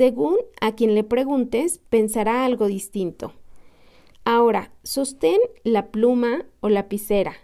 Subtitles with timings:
[0.00, 3.34] Según a quien le preguntes, pensará algo distinto.
[4.24, 7.34] Ahora, sostén la pluma o lapicera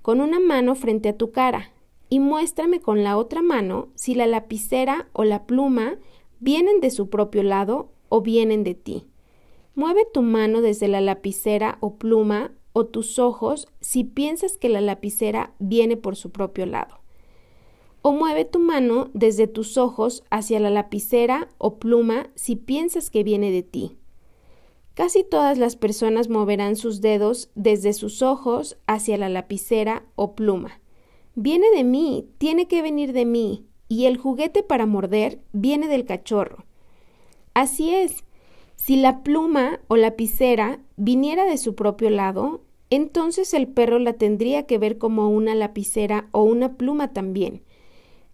[0.00, 1.72] con una mano frente a tu cara
[2.08, 5.98] y muéstrame con la otra mano si la lapicera o la pluma
[6.40, 9.08] vienen de su propio lado o vienen de ti.
[9.74, 14.80] Mueve tu mano desde la lapicera o pluma o tus ojos si piensas que la
[14.80, 16.96] lapicera viene por su propio lado.
[18.08, 23.24] O mueve tu mano desde tus ojos hacia la lapicera o pluma si piensas que
[23.24, 23.96] viene de ti.
[24.94, 30.80] Casi todas las personas moverán sus dedos desde sus ojos hacia la lapicera o pluma.
[31.34, 36.04] Viene de mí, tiene que venir de mí, y el juguete para morder viene del
[36.04, 36.64] cachorro.
[37.54, 38.22] Así es,
[38.76, 44.64] si la pluma o lapicera viniera de su propio lado, entonces el perro la tendría
[44.64, 47.64] que ver como una lapicera o una pluma también.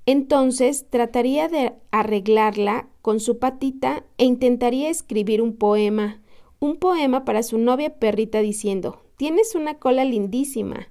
[0.06, 6.22] Entonces trataría de arreglarla con su patita e intentaría escribir un poema
[6.62, 10.86] un poema para su novia perrita diciendo, tienes una cola lindísima.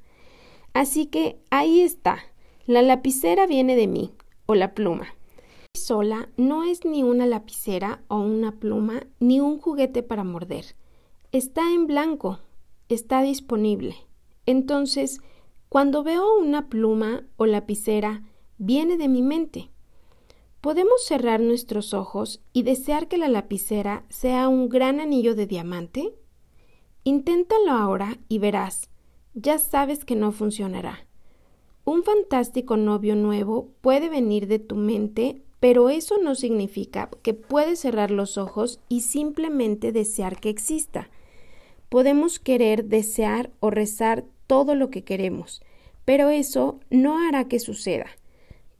[0.73, 2.19] Así que ahí está,
[2.65, 4.11] la lapicera viene de mí,
[4.47, 5.15] o la pluma.
[5.73, 10.75] Sola no es ni una lapicera o una pluma, ni un juguete para morder.
[11.31, 12.39] Está en blanco,
[12.89, 13.95] está disponible.
[14.45, 15.21] Entonces,
[15.69, 18.23] cuando veo una pluma o lapicera,
[18.63, 19.71] viene de mi mente.
[20.61, 26.13] ¿Podemos cerrar nuestros ojos y desear que la lapicera sea un gran anillo de diamante?
[27.03, 28.91] Inténtalo ahora y verás,
[29.33, 31.07] ya sabes que no funcionará.
[31.85, 37.79] Un fantástico novio nuevo puede venir de tu mente, pero eso no significa que puedes
[37.79, 41.09] cerrar los ojos y simplemente desear que exista.
[41.89, 45.63] Podemos querer, desear o rezar todo lo que queremos,
[46.05, 48.05] pero eso no hará que suceda.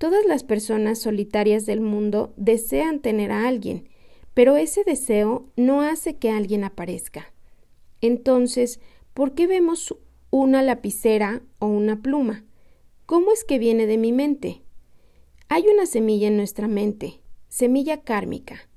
[0.01, 3.87] Todas las personas solitarias del mundo desean tener a alguien,
[4.33, 7.31] pero ese deseo no hace que alguien aparezca.
[8.01, 8.79] Entonces,
[9.13, 9.95] ¿por qué vemos
[10.31, 12.43] una lapicera o una pluma?
[13.05, 14.63] ¿Cómo es que viene de mi mente?
[15.49, 18.67] Hay una semilla en nuestra mente, semilla kármica.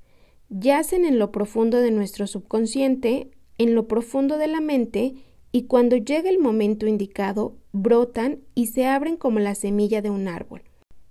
[0.49, 5.15] Yacen en lo profundo de nuestro subconsciente, en lo profundo de la mente,
[5.51, 10.27] y cuando llega el momento indicado, brotan y se abren como la semilla de un
[10.27, 10.61] árbol.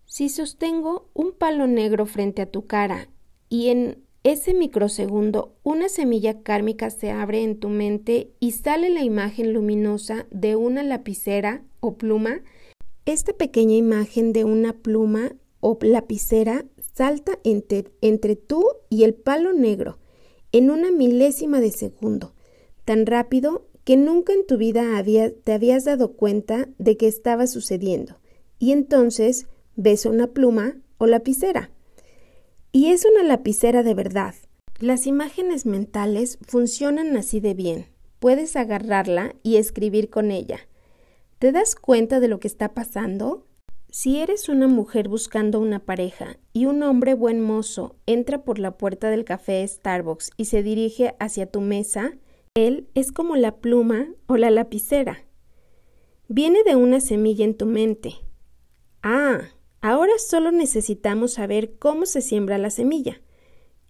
[0.07, 3.09] Si sostengo un palo negro frente a tu cara
[3.49, 9.03] y en ese microsegundo una semilla kármica se abre en tu mente y sale la
[9.03, 12.43] imagen luminosa de una lapicera o pluma,
[13.07, 19.53] esta pequeña imagen de una pluma o lapicera salta entre, entre tú y el palo
[19.53, 19.99] negro
[20.53, 22.33] en una milésima de segundo,
[22.85, 25.03] tan rápido que nunca en tu vida
[25.43, 28.17] te habías dado cuenta de que estaba sucediendo.
[28.59, 31.71] Y entonces ves una pluma o lapicera.
[32.73, 34.35] Y es una lapicera de verdad.
[34.81, 37.87] Las imágenes mentales funcionan así de bien.
[38.19, 40.59] Puedes agarrarla y escribir con ella.
[41.39, 43.47] ¿Te das cuenta de lo que está pasando?
[43.91, 48.77] Si eres una mujer buscando una pareja y un hombre buen mozo entra por la
[48.77, 52.19] puerta del café Starbucks y se dirige hacia tu mesa,
[52.55, 55.25] él es como la pluma o la lapicera.
[56.27, 58.15] Viene de una semilla en tu mente.
[59.03, 59.43] Ah,
[59.87, 63.21] Ahora solo necesitamos saber cómo se siembra la semilla.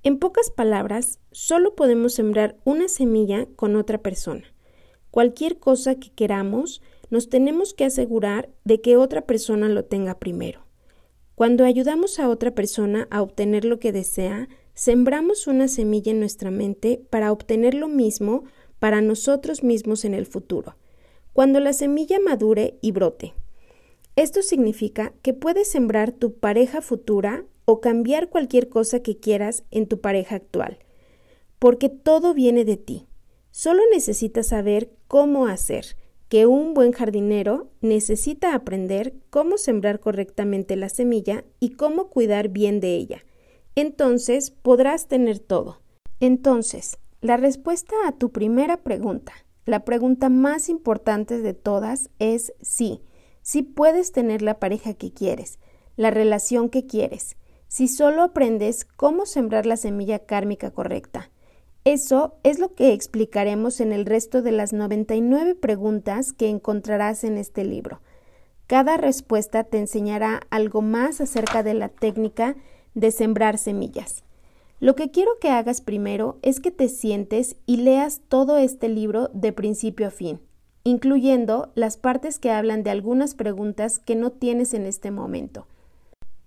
[0.03, 4.43] En pocas palabras, solo podemos sembrar una semilla con otra persona.
[5.13, 10.67] Cualquier cosa que queramos, nos tenemos que asegurar de que otra persona lo tenga primero.
[11.37, 16.51] Cuando ayudamos a otra persona a obtener lo que desea, sembramos una semilla en nuestra
[16.51, 18.43] mente para obtener lo mismo
[18.81, 20.75] para nosotros mismos en el futuro.
[21.33, 23.33] Cuando la semilla madure y brote,
[24.17, 29.89] esto significa que puedes sembrar tu pareja futura o cambiar cualquier cosa que quieras en
[29.89, 30.79] tu pareja actual,
[31.59, 33.09] porque todo viene de ti.
[33.51, 35.97] Solo necesitas saber cómo hacer,
[36.29, 42.81] que un buen jardinero necesita aprender cómo sembrar correctamente la semilla y cómo cuidar bien
[42.81, 43.25] de ella.
[43.75, 45.81] Entonces podrás tener todo.
[46.21, 49.33] Entonces, la respuesta a tu primera pregunta,
[49.65, 53.01] la pregunta más importante de todas es sí
[53.45, 55.59] si puedes tener la pareja que quieres,
[55.97, 57.37] la relación que quieres,
[57.69, 61.31] si solo aprendes cómo sembrar la semilla kármica correcta.
[61.85, 67.37] Eso es lo que explicaremos en el resto de las 99 preguntas que encontrarás en
[67.37, 68.01] este libro.
[68.67, 72.57] Cada respuesta te enseñará algo más acerca de la técnica
[72.95, 74.25] de sembrar semillas.
[74.81, 79.29] Lo que quiero que hagas primero es que te sientes y leas todo este libro
[79.35, 80.41] de principio a fin
[80.85, 85.67] incluyendo las partes que hablan de algunas preguntas que no tienes en este momento.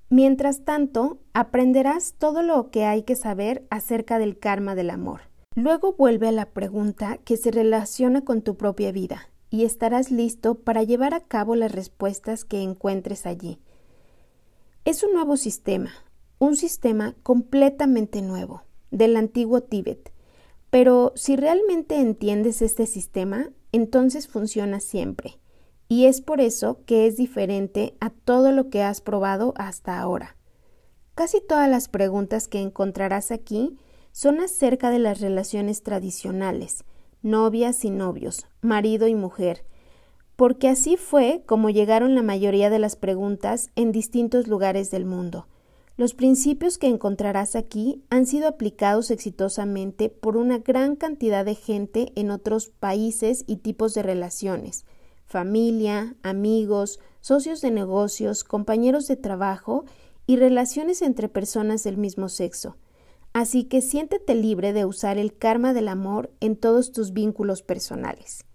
[0.09, 5.21] Mientras tanto, aprenderás todo lo que hay que saber acerca del karma del amor.
[5.55, 10.55] Luego vuelve a la pregunta que se relaciona con tu propia vida y estarás listo
[10.55, 13.59] para llevar a cabo las respuestas que encuentres allí.
[14.85, 15.91] Es un nuevo sistema,
[16.39, 20.13] un sistema completamente nuevo, del antiguo Tíbet.
[20.69, 25.39] Pero si realmente entiendes este sistema, entonces funciona siempre.
[25.87, 30.35] Y es por eso que es diferente a todo lo que has probado hasta ahora.
[31.15, 33.77] Casi todas las preguntas que encontrarás aquí
[34.11, 36.83] son acerca de las relaciones tradicionales,
[37.21, 39.63] novias y novios, marido y mujer,
[40.35, 45.47] porque así fue como llegaron la mayoría de las preguntas en distintos lugares del mundo.
[45.97, 52.13] Los principios que encontrarás aquí han sido aplicados exitosamente por una gran cantidad de gente
[52.15, 54.85] en otros países y tipos de relaciones,
[55.25, 59.85] familia, amigos, socios de negocios, compañeros de trabajo
[60.27, 62.77] y relaciones entre personas del mismo sexo.
[63.33, 68.45] Así que siéntete libre de usar el karma del amor en todos tus vínculos personales.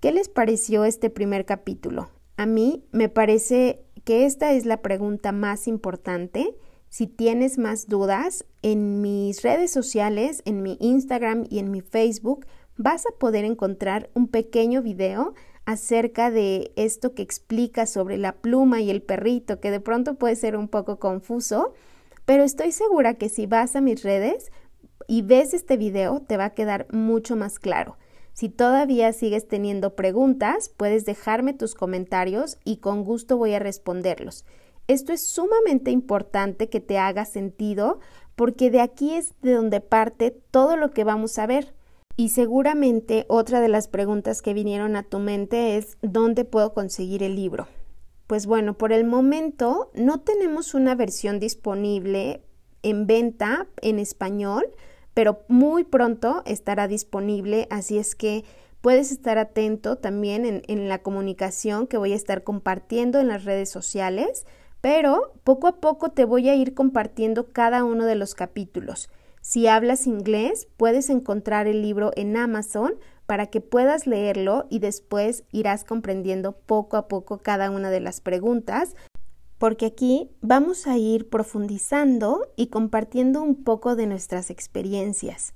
[0.00, 2.10] ¿Qué les pareció este primer capítulo?
[2.36, 6.56] A mí me parece que esta es la pregunta más importante.
[6.88, 12.46] Si tienes más dudas, en mis redes sociales, en mi Instagram y en mi Facebook,
[12.76, 15.34] vas a poder encontrar un pequeño video
[15.64, 20.36] acerca de esto que explica sobre la pluma y el perrito, que de pronto puede
[20.36, 21.72] ser un poco confuso,
[22.24, 24.50] pero estoy segura que si vas a mis redes
[25.06, 27.96] y ves este video, te va a quedar mucho más claro.
[28.34, 34.44] Si todavía sigues teniendo preguntas, puedes dejarme tus comentarios y con gusto voy a responderlos.
[34.88, 38.00] Esto es sumamente importante que te haga sentido
[38.34, 41.74] porque de aquí es de donde parte todo lo que vamos a ver.
[42.16, 47.22] Y seguramente otra de las preguntas que vinieron a tu mente es ¿dónde puedo conseguir
[47.22, 47.68] el libro?
[48.26, 52.42] Pues bueno, por el momento no tenemos una versión disponible
[52.82, 54.66] en venta en español,
[55.14, 58.44] pero muy pronto estará disponible, así es que
[58.80, 63.70] puedes estar atento también en, la comunicación que voy a estar compartiendo en las redes
[63.70, 64.44] sociales,
[64.82, 69.08] pero poco a poco te voy a ir compartiendo cada uno de los capítulos.
[69.40, 72.94] Si hablas inglés, puedes encontrar el libro en Amazon
[73.24, 78.20] para que puedas leerlo y después irás comprendiendo poco a poco cada una de las
[78.20, 78.96] preguntas
[79.64, 85.54] porque aquí vamos a ir profundizando y compartiendo un poco de nuestras experiencias.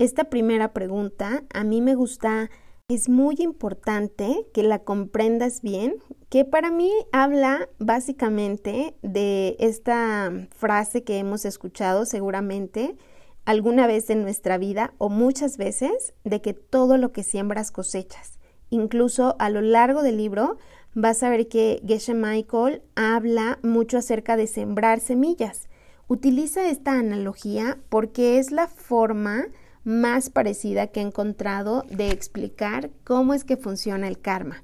[0.00, 2.50] Esta primera pregunta a mí me gusta,
[2.88, 5.94] es muy importante que la comprendas bien,
[6.30, 12.96] que para mí habla básicamente de esta frase que hemos escuchado seguramente
[13.44, 18.40] alguna vez en nuestra vida o muchas veces de que todo lo que siembras cosechas.
[18.70, 20.58] Incluso a lo largo del libro
[20.94, 25.68] vas a ver que Geshe Michael habla mucho acerca de sembrar semillas.
[26.06, 29.46] Utiliza esta analogía porque es la forma
[29.84, 34.62] más parecida que he encontrado de explicar cómo es que funciona el karma.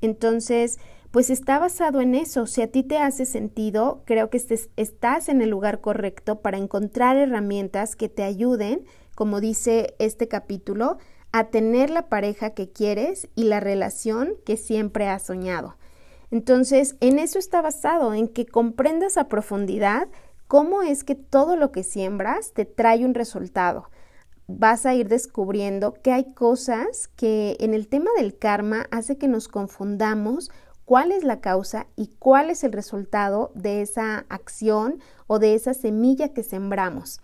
[0.00, 0.78] Entonces,
[1.10, 2.46] pues está basado en eso.
[2.46, 4.42] Si a ti te hace sentido, creo que
[4.76, 8.84] estás en el lugar correcto para encontrar herramientas que te ayuden,
[9.14, 10.98] como dice este capítulo,
[11.34, 15.74] a tener la pareja que quieres y la relación que siempre has soñado.
[16.30, 20.06] Entonces, en eso está basado, en que comprendas a profundidad
[20.46, 23.90] cómo es que todo lo que siembras te trae un resultado.
[24.46, 29.26] Vas a ir descubriendo que hay cosas que en el tema del karma hace que
[29.26, 30.52] nos confundamos
[30.84, 35.74] cuál es la causa y cuál es el resultado de esa acción o de esa
[35.74, 37.20] semilla que sembramos.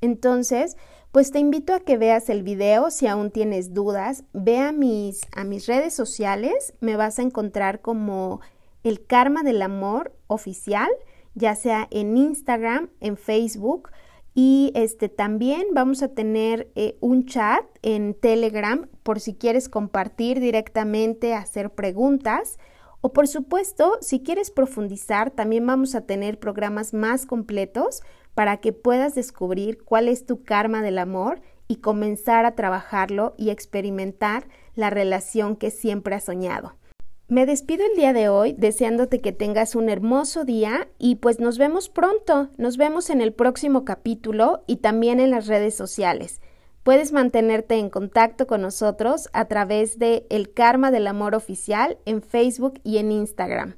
[0.00, 0.76] Entonces,
[1.14, 4.24] pues te invito a que veas el video si aún tienes dudas.
[4.32, 8.40] Ve a mis, a mis redes sociales, me vas a encontrar como
[8.82, 10.88] el karma del amor oficial,
[11.34, 13.90] ya sea en Instagram, en Facebook.
[14.34, 20.40] Y este también vamos a tener eh, un chat en Telegram por si quieres compartir
[20.40, 22.58] directamente, hacer preguntas.
[23.00, 28.02] O por supuesto, si quieres profundizar, también vamos a tener programas más completos
[28.34, 33.50] para que puedas descubrir cuál es tu karma del amor y comenzar a trabajarlo y
[33.50, 36.76] experimentar la relación que siempre has soñado.
[37.26, 41.56] Me despido el día de hoy deseándote que tengas un hermoso día y pues nos
[41.56, 46.42] vemos pronto, nos vemos en el próximo capítulo y también en las redes sociales.
[46.82, 52.20] Puedes mantenerte en contacto con nosotros a través de El Karma del Amor Oficial en
[52.20, 53.76] Facebook y en Instagram.